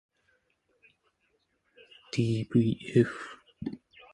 [2.11, 3.17] ｄｖｆ